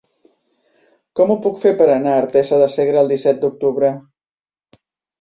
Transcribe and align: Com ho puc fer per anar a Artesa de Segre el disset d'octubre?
Com 1.19 1.33
ho 1.33 1.35
puc 1.43 1.61
fer 1.67 1.75
per 1.83 1.87
anar 1.97 2.15
a 2.15 2.23
Artesa 2.23 2.61
de 2.65 2.73
Segre 2.79 3.03
el 3.05 3.15
disset 3.15 3.47
d'octubre? 3.47 3.97